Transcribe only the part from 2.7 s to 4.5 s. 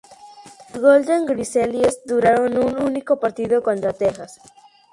único partido, contra Texas.